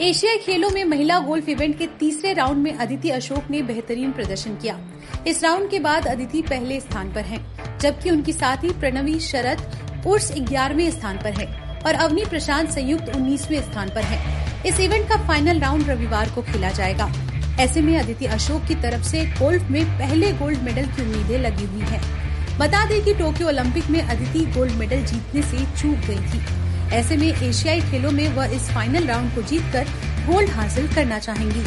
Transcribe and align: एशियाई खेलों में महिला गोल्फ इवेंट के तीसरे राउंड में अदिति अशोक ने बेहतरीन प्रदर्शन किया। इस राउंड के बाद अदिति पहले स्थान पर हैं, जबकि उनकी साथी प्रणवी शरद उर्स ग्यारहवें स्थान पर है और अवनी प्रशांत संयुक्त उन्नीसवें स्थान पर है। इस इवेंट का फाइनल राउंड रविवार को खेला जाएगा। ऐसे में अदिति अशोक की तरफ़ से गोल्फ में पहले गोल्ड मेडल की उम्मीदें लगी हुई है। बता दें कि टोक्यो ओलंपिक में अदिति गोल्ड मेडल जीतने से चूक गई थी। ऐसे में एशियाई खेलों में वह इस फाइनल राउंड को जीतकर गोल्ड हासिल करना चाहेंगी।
एशियाई 0.00 0.36
खेलों 0.36 0.68
में 0.70 0.84
महिला 0.84 1.18
गोल्फ 1.18 1.48
इवेंट 1.48 1.76
के 1.78 1.86
तीसरे 1.98 2.32
राउंड 2.32 2.62
में 2.62 2.72
अदिति 2.74 3.10
अशोक 3.10 3.50
ने 3.50 3.60
बेहतरीन 3.62 4.12
प्रदर्शन 4.12 4.54
किया। 4.56 4.78
इस 5.26 5.42
राउंड 5.44 5.70
के 5.70 5.78
बाद 5.78 6.06
अदिति 6.06 6.40
पहले 6.42 6.78
स्थान 6.80 7.12
पर 7.12 7.20
हैं, 7.20 7.40
जबकि 7.78 8.10
उनकी 8.10 8.32
साथी 8.32 8.70
प्रणवी 8.70 9.18
शरद 9.20 10.04
उर्स 10.06 10.32
ग्यारहवें 10.38 10.90
स्थान 10.90 11.16
पर 11.16 11.32
है 11.32 11.46
और 11.80 11.94
अवनी 11.94 12.24
प्रशांत 12.24 12.70
संयुक्त 12.70 13.16
उन्नीसवें 13.16 13.60
स्थान 13.62 13.88
पर 13.88 14.02
है। 14.02 14.18
इस 14.66 14.80
इवेंट 14.80 15.08
का 15.08 15.16
फाइनल 15.26 15.60
राउंड 15.60 15.88
रविवार 15.88 16.30
को 16.30 16.42
खेला 16.42 16.70
जाएगा। 16.70 17.12
ऐसे 17.60 17.80
में 17.80 17.96
अदिति 17.98 18.26
अशोक 18.26 18.64
की 18.64 18.74
तरफ़ 18.74 19.02
से 19.02 19.24
गोल्फ 19.34 19.70
में 19.70 19.84
पहले 19.98 20.32
गोल्ड 20.32 20.62
मेडल 20.62 20.86
की 20.86 21.02
उम्मीदें 21.02 21.38
लगी 21.38 21.64
हुई 21.64 21.84
है। 21.84 22.00
बता 22.58 22.84
दें 22.84 23.04
कि 23.04 23.14
टोक्यो 23.14 23.48
ओलंपिक 23.48 23.90
में 23.90 24.00
अदिति 24.02 24.46
गोल्ड 24.46 24.72
मेडल 24.72 25.04
जीतने 25.04 25.42
से 25.42 25.58
चूक 25.58 26.06
गई 26.08 26.28
थी। 26.28 26.69
ऐसे 26.92 27.16
में 27.16 27.26
एशियाई 27.26 27.80
खेलों 27.80 28.10
में 28.10 28.28
वह 28.28 28.54
इस 28.56 28.70
फाइनल 28.70 29.06
राउंड 29.06 29.34
को 29.34 29.42
जीतकर 29.42 29.84
गोल्ड 30.26 30.50
हासिल 30.50 30.88
करना 30.94 31.18
चाहेंगी। 31.18 31.62